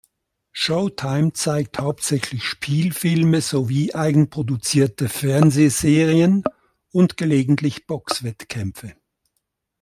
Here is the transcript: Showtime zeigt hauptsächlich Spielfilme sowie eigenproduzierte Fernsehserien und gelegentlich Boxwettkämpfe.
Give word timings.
Showtime 0.51 1.31
zeigt 1.33 1.77
hauptsächlich 1.77 2.43
Spielfilme 2.43 3.39
sowie 3.39 3.93
eigenproduzierte 3.93 5.07
Fernsehserien 5.09 6.43
und 6.91 7.17
gelegentlich 7.17 7.85
Boxwettkämpfe. 7.85 8.95